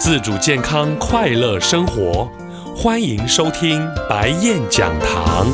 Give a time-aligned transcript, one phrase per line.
[0.00, 2.26] 自主健康快乐生活，
[2.74, 5.46] 欢迎收听白燕讲堂。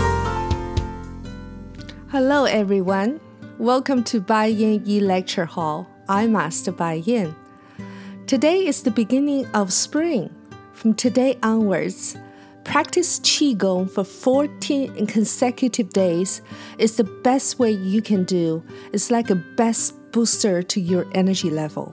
[2.09, 3.19] Hello everyone,
[3.59, 5.87] welcome to Bai Yan E-Lecture Hall.
[6.07, 7.35] I'm Master Bai Yan.
[8.29, 10.31] Today is the beginning of spring.
[10.75, 12.15] From today onwards,
[12.63, 16.41] practice qigong for 14 consecutive days
[16.79, 18.63] is the best way you can do.
[18.93, 21.93] It's like a best booster to your energy level.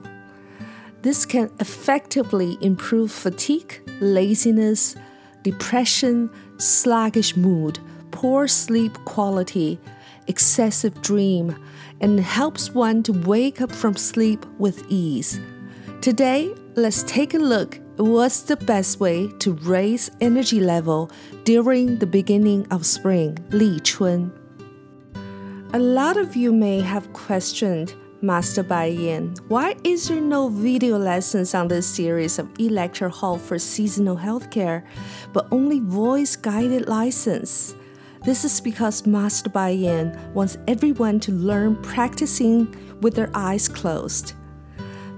[1.04, 4.96] This can effectively improve fatigue, laziness,
[5.42, 7.78] depression, sluggish mood,
[8.10, 9.78] poor sleep quality,
[10.28, 11.62] excessive dream,
[12.00, 15.38] and helps one to wake up from sleep with ease.
[16.00, 21.10] Today, let's take a look at what's the best way to raise energy level
[21.44, 24.32] during the beginning of spring, Li Chun.
[25.74, 27.92] A lot of you may have questioned
[28.24, 33.36] Master Bai Yan, why is there no video lessons on this series of e-lecture hall
[33.36, 34.82] for seasonal healthcare,
[35.34, 37.76] but only voice guided license?
[38.24, 44.32] This is because Master Bai Yan wants everyone to learn practicing with their eyes closed.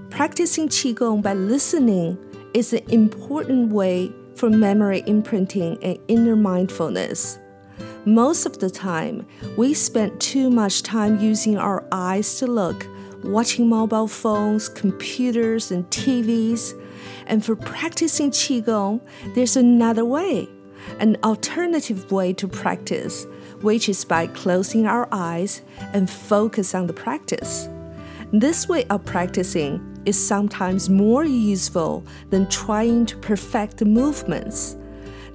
[0.09, 2.17] Practicing Qigong by listening
[2.53, 7.39] is an important way for memory imprinting and inner mindfulness.
[8.03, 9.25] Most of the time,
[9.57, 12.85] we spend too much time using our eyes to look,
[13.27, 16.73] watching mobile phones, computers, and TVs.
[17.27, 19.01] And for practicing Qigong,
[19.35, 20.47] there's another way,
[20.99, 23.25] an alternative way to practice,
[23.61, 25.61] which is by closing our eyes
[25.93, 27.67] and focus on the practice.
[28.31, 34.77] This way of practicing is sometimes more useful than trying to perfect the movements.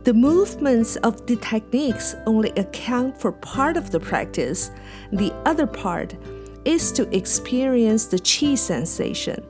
[0.04, 4.70] The movements of the techniques only account for part of the practice.
[5.12, 6.16] The other part
[6.64, 9.44] is to experience the qi sensation.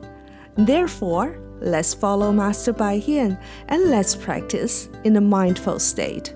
[0.57, 6.35] Therefore, let's follow Master Bai Yan and let's practice in a mindful state.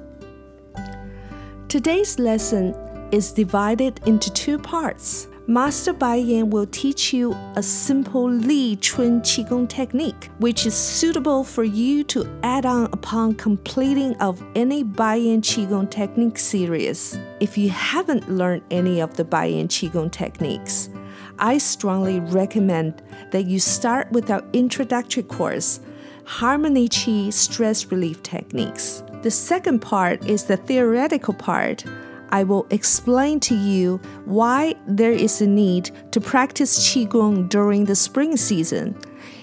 [1.69, 2.75] Today's lesson
[3.13, 5.29] is divided into two parts.
[5.49, 11.45] Master Bai Yan will teach you a simple Li Chun Qigong technique, which is suitable
[11.45, 17.17] for you to add on upon completing of any Bai Yan Qigong technique series.
[17.39, 20.91] If you haven't learned any of the Bai Yan Qigong techniques,
[21.39, 25.79] I strongly recommend that you start with our introductory course,
[26.25, 29.05] Harmony Qi Stress Relief Techniques.
[29.23, 31.85] The second part is the theoretical part.
[32.31, 37.95] I will explain to you why there is a need to practice Qigong during the
[37.95, 38.97] spring season.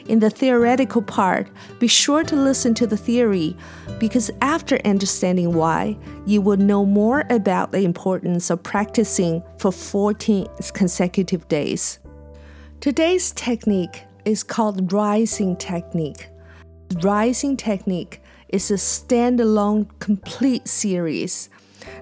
[0.07, 1.47] In the theoretical part,
[1.79, 3.55] be sure to listen to the theory
[3.99, 10.47] because after understanding why, you will know more about the importance of practicing for 14
[10.73, 11.99] consecutive days.
[12.81, 16.27] Today's technique is called rising technique.
[17.01, 21.49] Rising technique is a standalone complete series.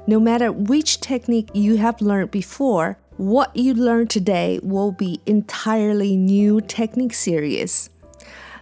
[0.07, 6.16] No matter which technique you have learned before, what you learn today will be entirely
[6.16, 7.89] new technique series.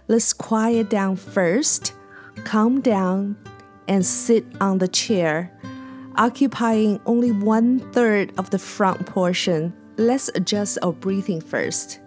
[0.06, 1.94] Let's quiet down first,
[2.44, 3.36] calm down,
[3.88, 5.50] and sit on the chair,
[6.16, 9.72] occupying only one third of the front portion.
[9.96, 12.00] Let's adjust our breathing first.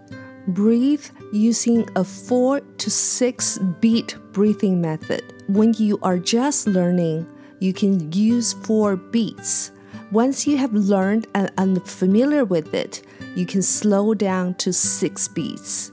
[0.47, 5.23] Breathe using a 4 to 6 beat breathing method.
[5.47, 7.25] When you are just learning,
[7.63, 9.71] you can use 4 beats.
[10.11, 13.01] Once you have learned and are familiar with it,
[13.37, 15.89] you can slow down to 6 beats.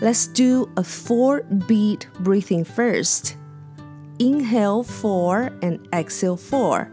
[0.00, 3.36] Let's do a 4 beat breathing first.
[4.20, 6.90] Inhale 4 and exhale 4.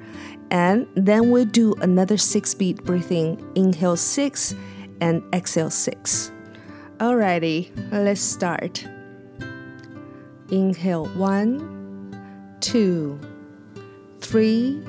[0.51, 3.41] And then we'll do another 6 beat breathing.
[3.55, 4.53] Inhale 6
[4.99, 6.31] and exhale 6.
[6.97, 8.85] Alrighty, let's start.
[10.51, 13.17] Inhale one, two,
[14.29, 14.79] three,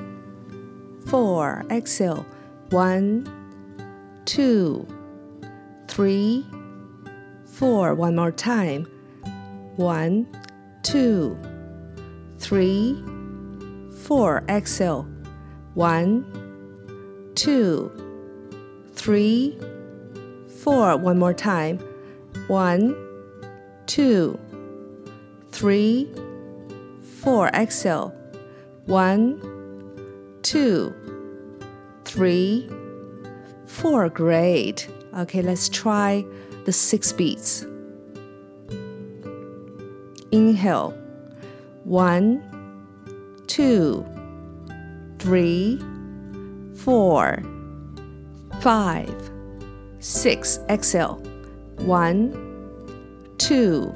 [1.07, 1.65] four.
[1.71, 2.23] Exhale
[2.69, 3.25] one,
[4.25, 4.85] two,
[5.87, 6.45] three,
[7.45, 7.95] four.
[7.95, 8.85] One more time.
[9.77, 10.27] One,
[10.83, 11.35] two,
[12.37, 13.03] three,
[14.03, 14.43] four.
[14.47, 15.07] Exhale
[15.73, 16.23] one,
[17.33, 17.89] two,
[18.93, 19.57] three,
[20.59, 20.97] four.
[20.97, 21.79] One more time.
[22.45, 22.95] One,
[23.87, 24.39] two,
[25.51, 26.13] three,
[27.01, 27.47] four.
[27.55, 28.20] Exhale.
[28.85, 29.39] One,
[30.41, 30.93] two,
[32.05, 32.69] three,
[33.67, 34.09] four.
[34.09, 34.89] Great.
[35.17, 36.25] Okay, let's try
[36.65, 37.65] the six beats.
[40.31, 40.97] Inhale.
[41.83, 42.41] One,
[43.47, 44.05] two,
[45.19, 45.79] three,
[46.75, 47.43] four,
[48.61, 49.31] five,
[49.99, 50.59] six.
[50.69, 51.15] Exhale.
[51.77, 52.31] One,
[53.37, 53.93] two,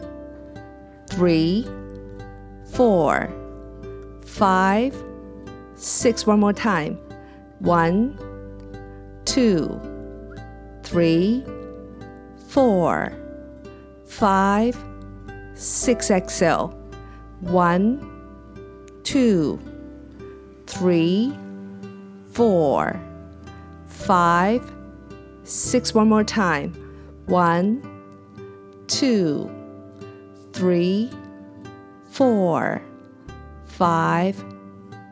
[1.10, 1.68] three,
[2.72, 3.30] four,
[4.36, 4.94] five,
[5.76, 6.28] six.
[6.28, 6.98] One more time.
[7.60, 8.18] One,
[9.24, 9.80] two,
[10.84, 11.46] three,
[12.50, 13.14] four,
[14.06, 14.76] five,
[15.54, 16.12] six.
[16.12, 16.68] Exhale.
[17.40, 18.02] One,
[19.04, 19.58] two,
[20.68, 21.34] three,
[22.34, 23.00] four,
[23.88, 24.70] five,
[25.44, 25.94] six.
[25.94, 26.74] One more time.
[27.28, 27.82] One,
[28.88, 29.50] two,
[30.52, 31.10] three,
[32.12, 32.82] four,
[33.78, 34.42] five,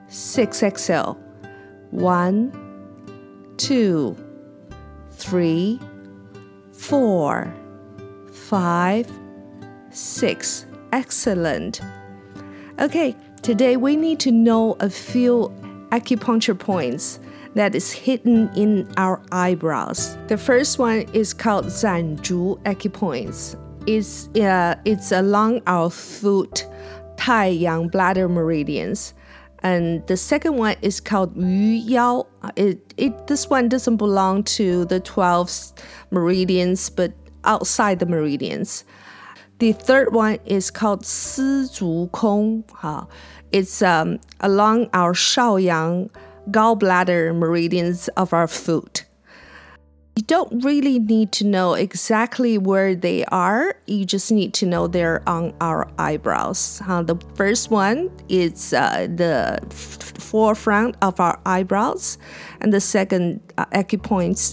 [0.07, 0.63] six.
[0.63, 1.17] Exhale.
[1.91, 2.51] One,
[3.57, 4.15] two,
[5.11, 5.79] three,
[6.71, 7.53] four,
[8.31, 9.11] five,
[9.91, 10.65] six.
[10.91, 11.81] Excellent.
[12.79, 15.53] Okay, today we need to know a few
[15.89, 17.19] acupuncture points
[17.55, 20.17] that is hidden in our eyebrows.
[20.27, 23.59] The first one is called Zanzhu acupoints.
[23.85, 26.65] It's, uh, it's along our foot,
[27.23, 29.13] Taiyang bladder meridians.
[29.59, 32.27] And the second one is called Yu Yao.
[32.57, 35.71] It, it, this one doesn't belong to the 12
[36.11, 37.13] meridians, but
[37.45, 38.83] outside the meridians.
[39.59, 42.65] The third one is called Si Zhu Kong.
[43.53, 46.09] It's um, along our Shaoyang
[46.51, 49.05] gallbladder meridians of our foot.
[50.15, 53.75] You don't really need to know exactly where they are.
[53.87, 56.83] You just need to know they're on our eyebrows.
[56.87, 62.19] Uh, the first one is uh, the forefront of our eyebrows,
[62.61, 63.65] and the second uh,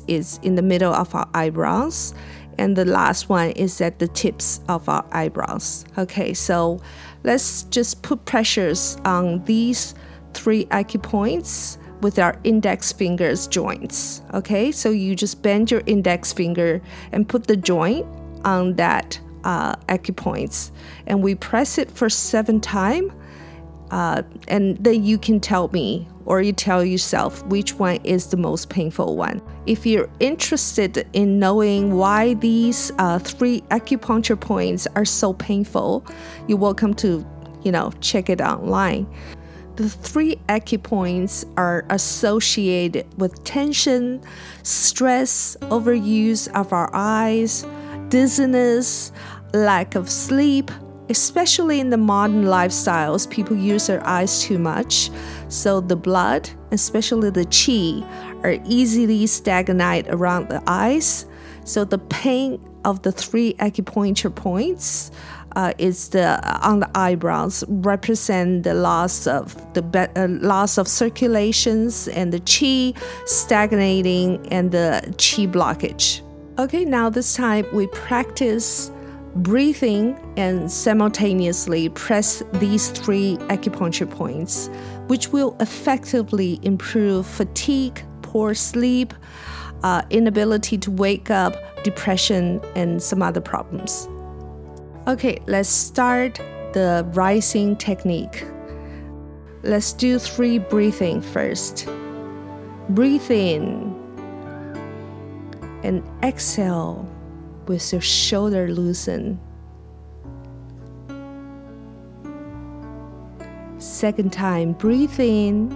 [0.08, 2.14] is in the middle of our eyebrows,
[2.56, 5.84] and the last one is at the tips of our eyebrows.
[5.98, 6.80] Okay, so
[7.22, 9.94] let's just put pressures on these
[10.32, 14.22] three acupoints with our index fingers joints.
[14.34, 16.80] Okay, so you just bend your index finger
[17.12, 18.06] and put the joint
[18.44, 20.70] on that uh, acupoints,
[21.06, 23.12] and we press it for seven times.
[23.90, 28.36] Uh, and then you can tell me or you tell yourself which one is the
[28.36, 29.42] most painful one.
[29.66, 36.06] If you're interested in knowing why these uh, three acupuncture points are so painful,
[36.46, 37.26] you're welcome to,
[37.64, 39.08] you know, check it online.
[39.80, 44.20] The three acupoints are associated with tension,
[44.62, 47.64] stress, overuse of our eyes,
[48.10, 49.10] dizziness,
[49.54, 50.70] lack of sleep,
[51.08, 55.10] especially in the modern lifestyles, people use their eyes too much.
[55.48, 58.04] So the blood, especially the qi,
[58.44, 61.24] are easily stagnate around the eyes.
[61.64, 65.10] So the pain of the three acupuncture points
[65.56, 69.82] uh, is the on the eyebrows represent the loss of the
[70.16, 76.22] uh, loss of circulations and the qi stagnating and the qi blockage.
[76.58, 78.90] Okay, now this time we practice
[79.36, 84.68] breathing and simultaneously press these three acupuncture points,
[85.06, 89.14] which will effectively improve fatigue, poor sleep,
[89.82, 94.08] uh, inability to wake up, depression, and some other problems.
[95.08, 96.34] Okay, let's start
[96.74, 98.46] the rising technique.
[99.62, 101.88] Let's do three breathing first.
[102.90, 103.96] Breathe in
[105.82, 107.08] and exhale
[107.66, 109.40] with your shoulder loosen.
[113.78, 115.72] Second time, breathe in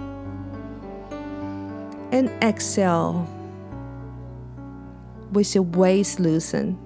[2.11, 3.27] and exhale
[5.31, 6.84] with your waist loosened.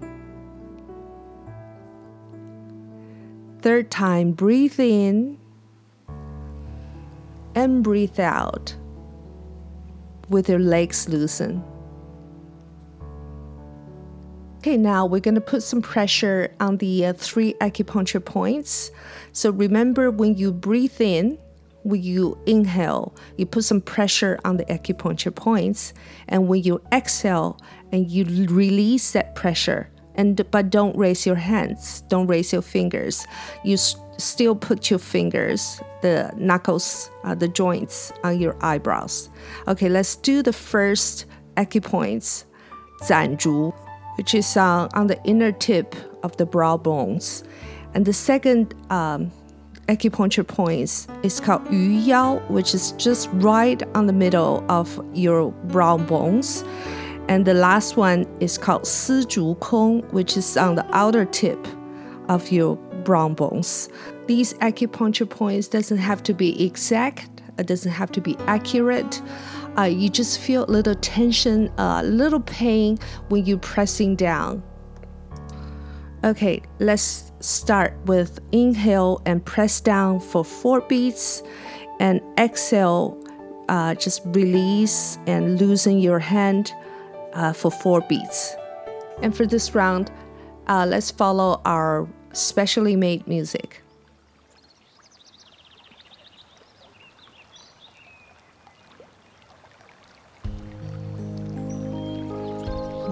[3.62, 5.38] Third time, breathe in
[7.56, 8.74] and breathe out
[10.30, 11.62] with your legs loosened.
[14.60, 18.92] Okay, now we're going to put some pressure on the uh, three acupuncture points.
[19.32, 21.38] So remember when you breathe in,
[21.84, 25.94] when you inhale, you put some pressure on the acupuncture points,
[26.28, 27.60] and when you exhale
[27.92, 29.90] and you release that pressure,
[30.20, 32.02] and but don't raise your hands.
[32.10, 33.26] Don't raise your fingers.
[33.64, 33.78] You
[34.18, 39.30] still put your fingers the knuckles uh, the joints on your eyebrows.
[39.68, 42.44] Okay let's do the first acupoints
[43.02, 43.74] zanzhu
[44.18, 47.44] which is uh, on the inner tip of the brow bones.
[47.94, 49.32] And the second um,
[49.88, 55.52] acupuncture points is called yu yao which is just right on the middle of your
[55.72, 56.66] brow bones
[57.30, 61.68] and the last one is called Si Zhu Kong, which is on the outer tip
[62.28, 63.88] of your brow bones.
[64.26, 69.22] These acupuncture points doesn't have to be exact, it doesn't have to be accurate.
[69.78, 72.98] Uh, you just feel a little tension, a uh, little pain
[73.30, 74.64] when you're pressing down.
[76.24, 81.44] Okay, let's start with inhale and press down for four beats,
[82.00, 83.24] and exhale,
[83.70, 86.74] uh, just release and loosen your hand
[87.34, 88.56] uh, for four beats.
[89.22, 90.12] And for this round,
[90.68, 93.82] uh, let's follow our specially made music.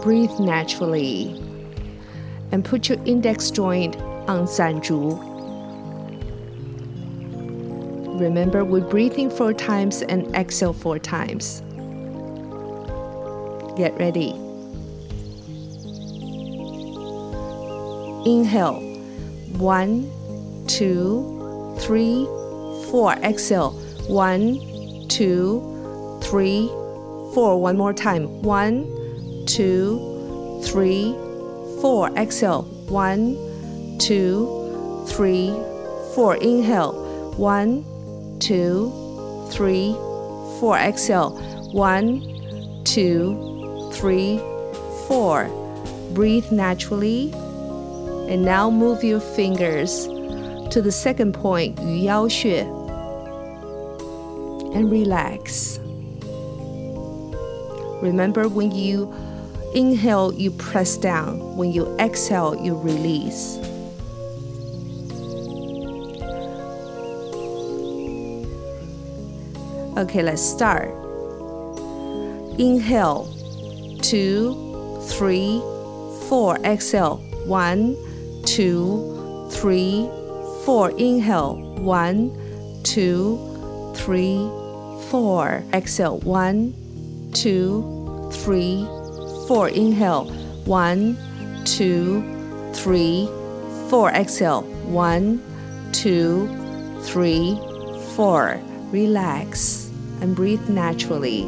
[0.04, 1.38] Breathe naturally
[2.52, 3.98] and put your index joint
[4.30, 5.36] on Zanzhu.
[8.20, 11.62] Remember, we're breathing four times and exhale four times.
[13.77, 14.31] Get ready.
[18.25, 18.81] Inhale.
[19.60, 20.10] One,
[20.65, 22.25] two, three,
[22.89, 23.13] four.
[23.22, 23.74] Exhale.
[24.07, 24.57] One,
[25.10, 25.62] two,
[26.24, 26.67] three,
[27.36, 27.62] four.
[27.62, 28.41] One more time.
[28.41, 28.88] One,
[29.46, 31.13] two, three,
[31.79, 32.10] four.
[32.17, 32.63] Exhale.
[32.89, 33.36] One,
[34.00, 35.50] two, three,
[36.15, 36.38] four.
[36.38, 36.93] Inhale.
[37.38, 37.86] One,
[38.39, 38.91] two,
[39.51, 39.93] three,
[40.60, 40.79] four.
[40.79, 41.38] Exhale.
[41.74, 43.47] One, two,
[43.98, 44.38] three,
[45.08, 45.50] four.
[46.13, 47.32] Breathe naturally.
[48.30, 50.06] And now move your fingers
[50.72, 52.75] to the second point, Yu Yao Xue.
[54.75, 55.80] And relax.
[58.01, 59.12] Remember when you
[59.74, 61.58] inhale, you press down.
[61.58, 63.58] When you exhale, you release.
[69.98, 70.89] Okay, let's start.
[72.60, 73.34] Inhale
[74.01, 75.60] two, three,
[76.27, 76.58] four.
[76.63, 77.96] Exhale, one,
[78.46, 80.10] two, three,
[80.66, 80.92] four.
[80.92, 82.32] Inhale, one,
[82.84, 83.38] two,
[83.96, 84.38] three,
[85.10, 85.63] four.
[85.74, 86.74] Exhale, one,
[87.34, 88.86] two, three,
[89.48, 89.70] four.
[89.70, 90.25] Inhale,
[90.66, 91.18] one,
[91.66, 92.22] two,
[92.74, 93.27] three,
[93.89, 94.10] four.
[94.12, 95.42] Exhale, one,
[95.94, 96.48] two,
[97.04, 97.56] three,
[98.16, 98.60] four.
[98.92, 99.89] Relax
[100.22, 101.46] and breathe naturally.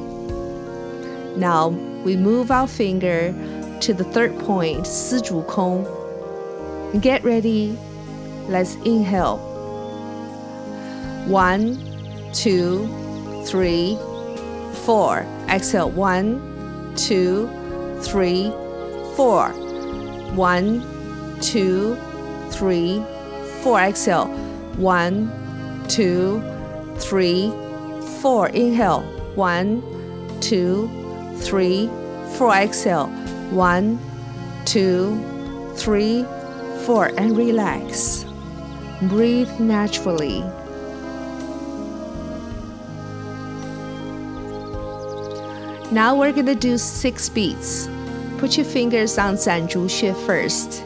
[1.36, 1.70] Now
[2.05, 3.33] we move our finger
[3.81, 5.85] to the third point, 丝竹空.
[7.01, 7.77] Get ready.
[8.49, 9.39] Let's inhale.
[11.27, 11.77] One,
[12.33, 12.87] two,
[13.45, 13.99] three,
[14.85, 15.27] four.
[15.49, 15.91] Exhale.
[15.91, 17.49] One, two,
[18.01, 18.51] three,
[19.17, 19.49] four.
[20.35, 20.83] One,
[21.41, 21.97] two,
[22.51, 23.03] three,
[23.63, 23.81] four.
[23.81, 24.27] Exhale.
[24.77, 25.33] One,
[25.89, 26.43] two,
[26.99, 27.51] three,
[28.21, 28.49] four.
[28.49, 29.03] Inhale.
[29.35, 29.83] One,
[30.41, 30.89] two,
[31.40, 31.90] three,
[32.38, 32.54] four.
[32.54, 33.08] Exhale.
[33.52, 34.00] One,
[34.66, 35.18] two,
[35.76, 36.26] three,
[36.86, 37.08] four.
[37.18, 38.26] And relax.
[39.04, 40.44] Breathe naturally.
[45.92, 47.90] Now we're gonna do six beats.
[48.38, 50.84] Put your fingers on Zanzhu first.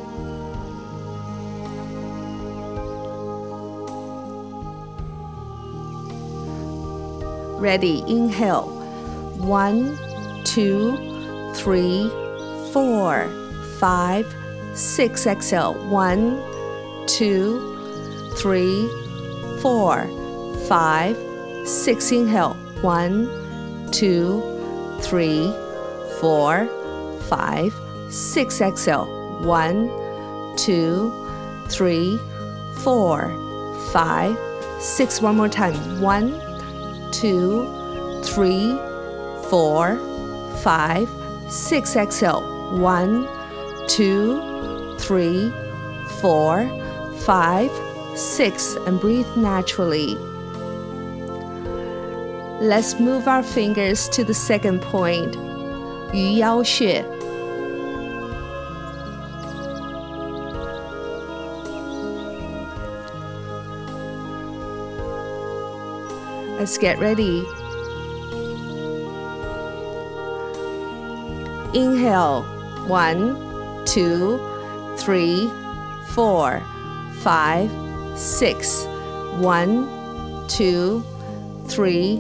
[7.60, 8.68] Ready, inhale.
[9.38, 9.98] One,
[10.44, 12.10] two, three,
[12.72, 13.30] four,
[13.80, 14.26] five,
[14.74, 15.26] six.
[15.28, 15.74] Exhale.
[15.90, 16.42] One,
[17.08, 18.88] two, three,
[19.62, 20.08] four,
[20.68, 21.18] five,
[21.68, 22.12] six.
[22.12, 22.56] Inhale.
[22.82, 23.28] One,
[23.92, 24.42] two,
[25.02, 25.52] three,
[26.20, 26.68] four,
[27.30, 27.74] five,
[28.10, 28.62] six.
[28.62, 29.06] Exhale.
[29.44, 29.90] One,
[30.58, 31.12] two,
[31.70, 32.20] three,
[32.80, 33.32] four,
[33.92, 34.38] five,
[34.80, 35.22] six.
[35.22, 35.76] One more time.
[36.02, 36.40] One,
[37.12, 37.68] two,
[38.24, 38.78] three,
[39.50, 40.00] four,
[40.64, 41.10] five,
[41.50, 42.42] six exhale,
[42.80, 43.28] one,
[43.90, 45.52] two, three,
[46.22, 46.68] four,
[47.20, 47.70] five,
[48.18, 50.16] six, and breathe naturally.
[52.62, 55.36] Let's move our fingers to the second point,
[56.16, 57.10] Yu Yao Xue.
[66.58, 67.46] Let's get ready
[71.74, 72.44] Inhale.
[72.88, 74.40] One, two,
[74.98, 75.50] three,
[76.10, 76.62] four,
[77.22, 77.72] five,
[78.18, 78.86] six.
[79.38, 81.04] One, two,
[81.68, 82.18] three,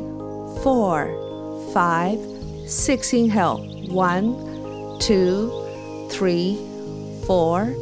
[0.63, 2.19] four, five,
[2.67, 3.13] six.
[3.13, 3.59] Inhale.
[3.89, 5.51] One, two,
[6.09, 6.55] three,
[7.27, 7.75] four,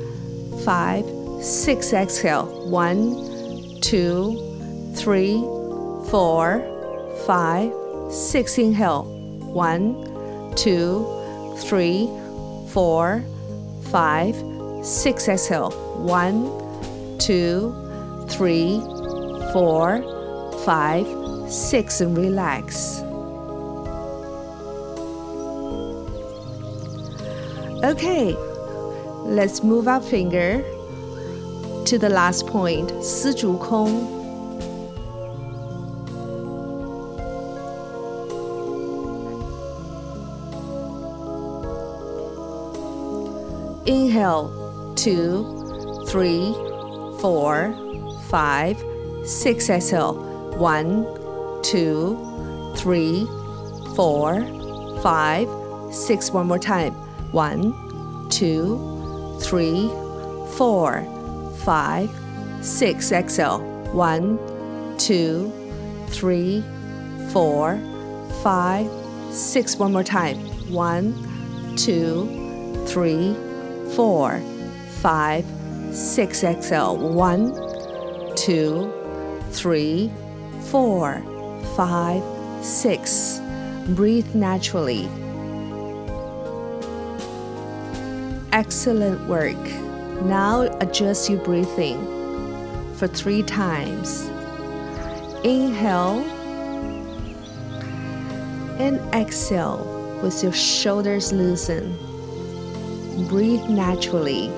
[0.66, 1.06] five,
[1.42, 1.94] six.
[1.94, 2.48] Exhale.
[2.70, 5.40] One, two, three,
[6.10, 6.62] four,
[7.26, 7.72] five,
[8.12, 8.58] six.
[8.58, 9.04] Inhale.
[9.54, 11.21] One, two,
[11.59, 12.09] three,
[12.69, 13.23] four,
[13.91, 14.35] five,
[14.85, 15.29] six.
[15.29, 15.71] Exhale.
[15.99, 16.49] One,
[17.19, 17.75] two,
[18.29, 18.81] three,
[19.53, 20.03] four,
[20.65, 21.07] five,
[21.51, 22.01] six.
[22.01, 23.03] And relax.
[27.85, 28.35] Okay,
[29.27, 30.63] Let's move our finger
[31.85, 34.20] to the last point, 丝竹空.
[43.88, 46.54] Inhale, two, three,
[47.20, 47.74] four,
[48.30, 48.78] five,
[49.26, 49.72] six.
[49.72, 50.14] Exhale,
[50.58, 51.04] one,
[51.64, 53.26] two, three,
[53.96, 54.42] four,
[55.02, 55.48] five,
[55.92, 56.30] six.
[56.30, 56.94] One more time,
[57.32, 57.74] one,
[58.30, 59.88] two, three,
[60.58, 61.04] four,
[61.64, 62.12] five,
[62.62, 63.12] six.
[63.12, 63.62] Exhale,
[63.94, 64.38] one,
[65.00, 65.52] two,
[66.10, 66.64] three,
[67.32, 67.80] four,
[68.44, 68.88] five,
[69.32, 69.76] six.
[69.78, 70.38] One more time,
[70.72, 71.16] one,
[71.78, 73.36] two, three
[73.96, 74.42] four,
[75.02, 75.46] five,
[75.92, 76.44] six.
[76.44, 76.98] Exhale.
[76.98, 77.54] One,
[78.36, 78.92] two,
[79.52, 80.12] three,
[80.70, 81.22] four,
[81.76, 82.24] five,
[82.64, 83.42] six.
[83.90, 85.10] Breathe naturally.
[88.54, 89.58] Excellent work.
[90.24, 92.00] Now adjust your breathing
[92.96, 94.30] for three times.
[95.44, 96.20] Inhale
[98.80, 102.11] and exhale with your shoulders loosened
[103.28, 104.50] breathe naturally.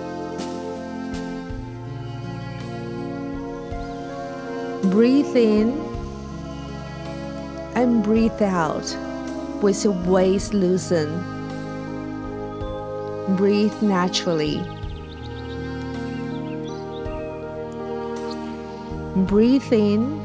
[4.92, 5.72] Breathe in
[7.76, 8.96] and breathe out
[9.62, 11.24] with your waist loosened.
[13.38, 14.62] Breathe naturally.
[19.28, 20.20] Breathe in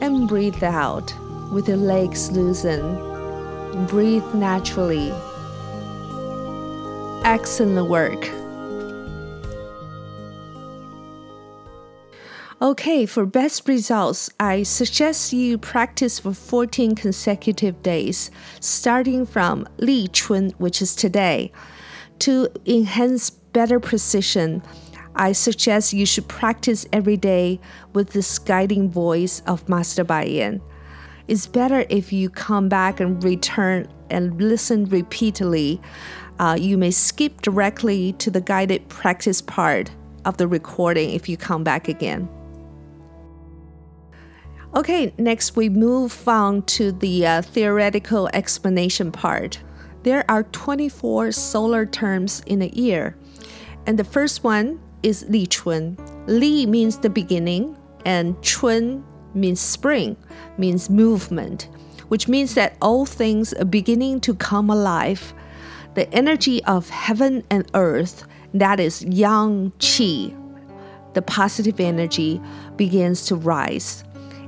[0.00, 1.12] and breathe out
[1.50, 3.88] with your legs loosened.
[3.88, 5.12] Breathe naturally.
[7.26, 8.30] Excellent work.
[12.62, 18.30] Okay, for best results, I suggest you practice for 14 consecutive days,
[18.60, 21.50] starting from Li Chun, which is today.
[22.20, 24.62] To enhance better precision,
[25.16, 27.58] I suggest you should practice every day
[27.92, 30.62] with this guiding voice of Master Bai Yan.
[31.28, 35.80] It's better if you come back and return and listen repeatedly.
[36.38, 39.90] Uh, you may skip directly to the guided practice part
[40.24, 42.28] of the recording if you come back again.
[44.74, 49.58] Okay, next we move on to the uh, theoretical explanation part.
[50.02, 53.16] There are 24 solar terms in a year,
[53.86, 55.96] and the first one is Li Chun.
[56.26, 59.02] Li means the beginning, and Chun
[59.36, 60.16] means spring,
[60.58, 61.68] means movement,
[62.08, 65.34] which means that all things are beginning to come alive.
[65.94, 70.34] The energy of heaven and earth, that is yang qi,
[71.14, 72.40] the positive energy,
[72.76, 74.04] begins to rise.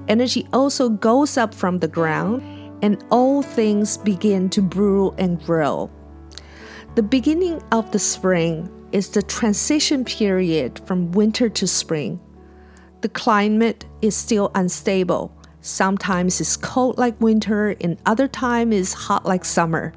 [0.08, 2.42] Energy also goes up from the ground,
[2.82, 5.90] and all things begin to brew and grow.
[6.94, 12.18] The beginning of the spring is the transition period from winter to spring.
[13.00, 15.32] The climate is still unstable.
[15.60, 19.92] Sometimes it's cold like winter, and other time is hot like summer.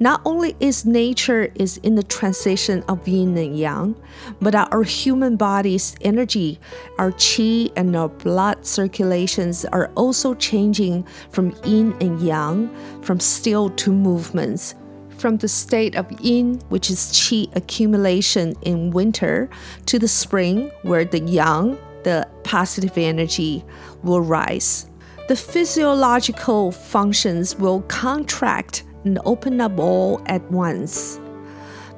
[0.00, 3.94] Not only is nature is in the transition of yin and yang,
[4.40, 6.58] but our human body's energy,
[6.98, 12.68] our qi and our blood circulations are also changing from yin and yang,
[13.02, 14.74] from still to movements
[15.16, 19.48] from the state of yin, which is qi accumulation in winter,
[19.86, 23.64] to the spring, where the yang, the positive energy
[24.02, 24.88] will rise.
[25.28, 31.18] The physiological functions will contract and open up all at once.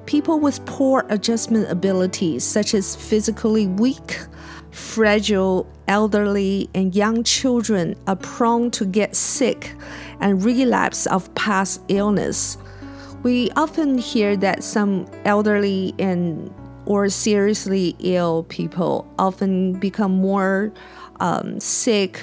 [0.06, 4.20] People with poor adjustment abilities, such as physically weak,
[4.70, 9.74] fragile, elderly, and young children, are prone to get sick
[10.20, 12.56] and relapse of past illness.
[13.24, 16.54] We often hear that some elderly and
[16.86, 20.72] or seriously ill people often become more
[21.20, 22.20] um, sick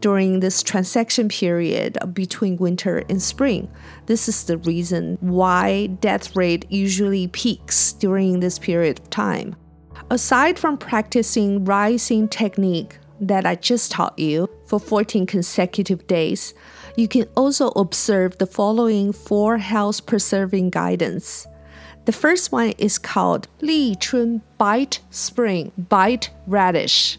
[0.00, 3.70] during this transaction period between winter and spring.
[4.04, 9.56] This is the reason why death rate usually peaks during this period of time.
[10.10, 16.52] Aside from practicing rising technique that I just taught you for 14 consecutive days,
[16.96, 21.46] you can also observe the following four health preserving guidance.
[22.04, 27.18] The first one is called Li Chun Bite Spring Bite Radish.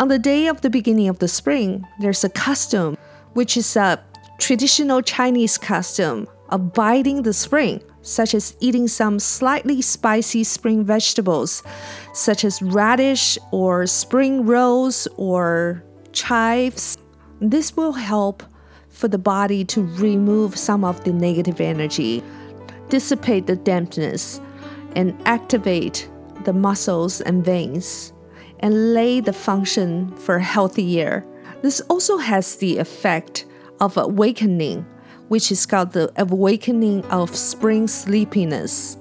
[0.00, 2.96] On the day of the beginning of the spring, there's a custom,
[3.34, 4.02] which is a
[4.40, 11.62] traditional Chinese custom of biting the spring, such as eating some slightly spicy spring vegetables,
[12.12, 16.98] such as radish or spring rolls or chives.
[17.40, 18.42] This will help
[18.88, 22.24] for the body to remove some of the negative energy
[22.88, 24.40] dissipate the dampness,
[24.96, 26.08] and activate
[26.44, 28.12] the muscles and veins,
[28.60, 31.24] and lay the function for a healthy air.
[31.62, 33.46] This also has the effect
[33.80, 34.86] of awakening,
[35.28, 38.96] which is called the awakening of spring sleepiness.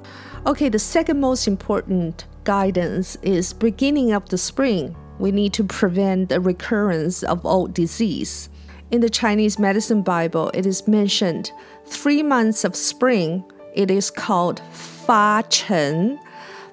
[0.45, 4.95] Okay, the second most important guidance is beginning of the spring.
[5.19, 8.49] We need to prevent the recurrence of old disease.
[8.91, 11.51] In the Chinese medicine Bible, it is mentioned
[11.85, 13.43] three months of spring.
[13.73, 16.19] It is called Fa Chen.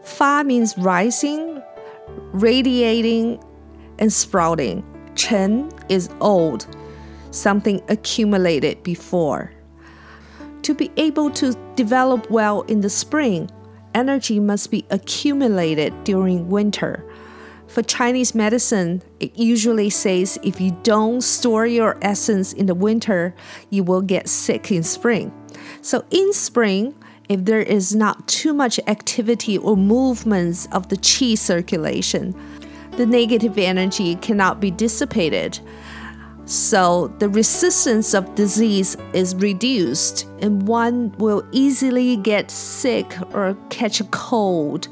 [0.03, 1.63] Fa means rising,
[2.33, 3.43] radiating,
[3.99, 4.85] and sprouting.
[5.15, 6.67] Chen is old,
[7.31, 9.53] something accumulated before.
[10.63, 13.51] To be able to develop well in the spring,
[13.95, 17.05] energy must be accumulated during winter.
[17.67, 23.35] For Chinese medicine, it usually says if you don't store your essence in the winter,
[23.71, 25.33] you will get sick in spring.
[25.85, 26.95] So in spring,
[27.29, 32.35] if there is not too much activity or movements of the qi circulation,
[32.93, 35.61] the negative energy cannot be dissipated.
[36.47, 44.01] So the resistance of disease is reduced, and one will easily get sick or catch
[44.01, 44.89] a cold.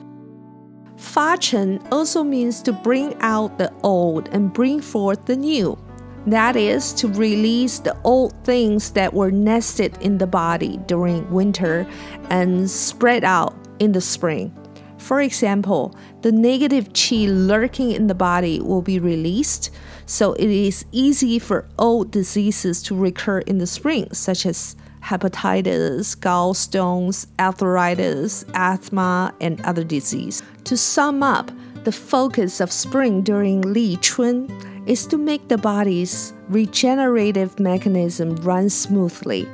[0.99, 5.82] Fa Chen also means to bring out the old and bring forth the new.
[6.27, 11.87] That is, to release the old things that were nested in the body during winter
[12.31, 14.57] and spread out in the spring.
[14.99, 19.71] For example, the negative qi lurking in the body will be released,
[20.07, 26.17] so it is easy for old diseases to recur in the spring, such as hepatitis,
[26.17, 30.41] gallstones, arthritis, asthma, and other disease.
[30.65, 31.51] To sum up,
[31.83, 34.47] the focus of spring during Li Chun
[34.87, 39.49] is to make the body's regenerative mechanism run smoothly.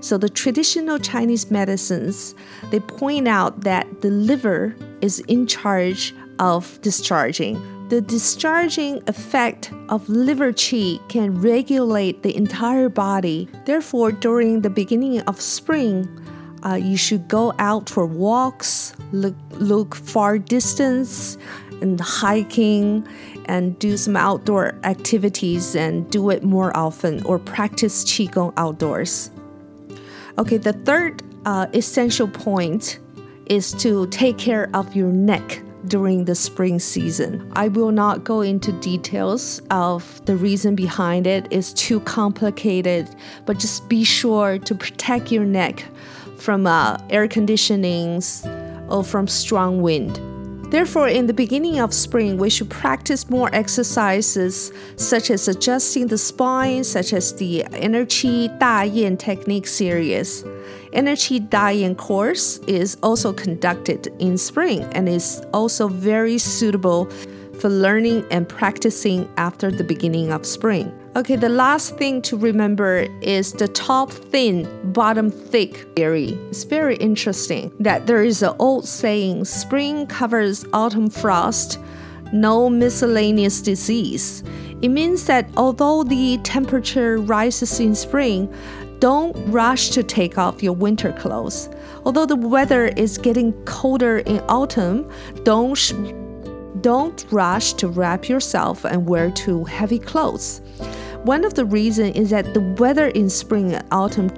[0.00, 2.34] So the traditional Chinese medicines,
[2.70, 7.60] they point out that the liver is in charge of discharging.
[7.88, 13.48] The discharging effect of liver qi can regulate the entire body.
[13.64, 16.06] Therefore, during the beginning of spring,
[16.64, 21.38] uh, you should go out for walks, look, look far distance,
[21.80, 23.06] and hiking,
[23.48, 29.30] and do some outdoor activities and do it more often or practice qigong outdoors.
[30.38, 33.00] Okay, the third uh, essential point
[33.46, 37.50] is to take care of your neck during the spring season.
[37.56, 41.46] I will not go into details of the reason behind it.
[41.50, 43.08] It's too complicated,
[43.46, 45.84] but just be sure to protect your neck
[46.36, 48.44] from uh, air conditionings
[48.90, 50.20] or from strong wind.
[50.70, 56.18] Therefore, in the beginning of spring, we should practice more exercises such as adjusting the
[56.18, 60.44] spine, such as the Energy Da Yan technique series.
[60.92, 67.06] Energy Da Yan course is also conducted in spring and is also very suitable
[67.60, 70.92] for learning and practicing after the beginning of spring.
[71.18, 76.38] Okay, the last thing to remember is the top thin, bottom thick theory.
[76.48, 81.80] It's very interesting that there is an old saying spring covers autumn frost,
[82.32, 84.44] no miscellaneous disease.
[84.80, 88.54] It means that although the temperature rises in spring,
[89.00, 91.68] don't rush to take off your winter clothes.
[92.04, 95.10] Although the weather is getting colder in autumn,
[95.42, 95.74] don't
[96.80, 100.60] don't rush to wrap yourself and wear too heavy clothes.
[101.24, 104.30] One of the reasons is that the weather in spring and autumn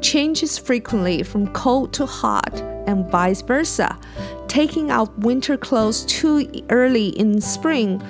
[0.00, 2.54] changes frequently from cold to hot
[2.86, 3.98] and vice versa.
[4.46, 8.00] Taking out winter clothes too early in spring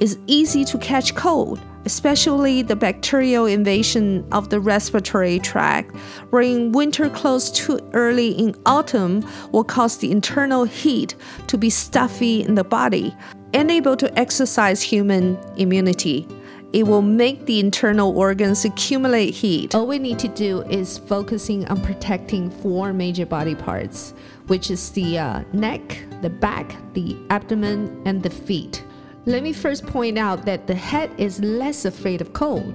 [0.00, 5.94] is easy to catch cold, especially the bacterial invasion of the respiratory tract.
[6.32, 11.14] Wearing winter clothes too early in autumn will cause the internal heat
[11.46, 13.14] to be stuffy in the body,
[13.54, 16.26] unable to exercise human immunity
[16.75, 19.75] It will make the internal organs accumulate heat.
[19.75, 24.13] All we need to do is focusing on protecting four major body parts,
[24.47, 28.85] which is the uh, neck, the back, the abdomen, and the feet.
[29.25, 32.73] Let me first point out that the head is less afraid of cold.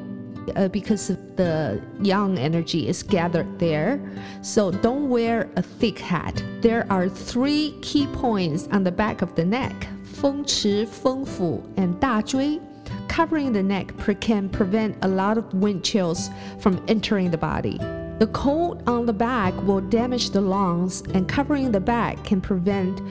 [0.54, 4.00] Uh, because the yang energy is gathered there.
[4.42, 6.40] So don't wear a thick hat.
[6.60, 12.58] There are three key points on the back of the neck 风池、风府 and 大椎
[13.07, 17.77] covering the neck can prevent a lot of wind chills from entering the body.
[18.19, 23.01] The cold on the back will damage the lungs, and covering the back can prevent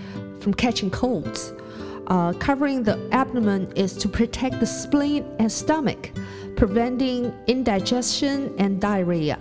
[0.40, 1.52] from catching colds.
[2.06, 6.10] Uh, covering the abdomen is to protect the spleen and stomach,
[6.56, 9.38] preventing indigestion and diarrhea.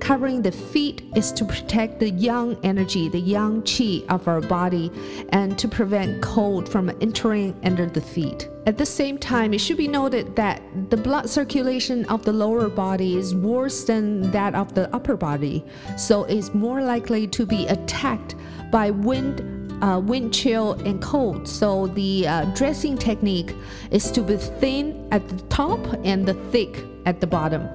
[0.00, 4.90] Covering the feet is to protect the yang energy, the yang qi of our body,
[5.30, 8.48] and to prevent cold from entering under the feet.
[8.66, 12.68] At the same time, it should be noted that the blood circulation of the lower
[12.68, 15.64] body is worse than that of the upper body,
[15.96, 18.34] so it's more likely to be attacked
[18.70, 21.48] by wind uh, wind chill and cold.
[21.48, 23.54] So the uh, dressing technique
[23.90, 27.68] is to be thin at the top and the thick at the bottom.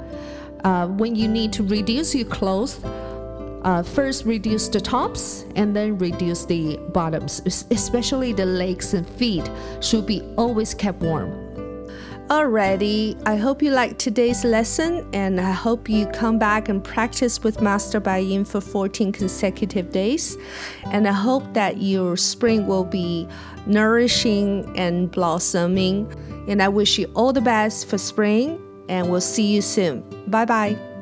[0.63, 2.79] Uh, when you need to reduce your clothes,
[3.63, 9.49] uh, first reduce the tops and then reduce the bottoms, especially the legs and feet
[9.81, 11.31] should be always kept warm.
[12.27, 17.43] Alrighty, I hope you liked today's lesson and I hope you come back and practice
[17.43, 20.37] with Master Bai for 14 consecutive days.
[20.85, 23.27] And I hope that your spring will be
[23.65, 26.11] nourishing and blossoming.
[26.47, 28.57] And I wish you all the best for spring
[28.89, 30.03] and we'll see you soon.
[30.27, 30.92] Bye bye.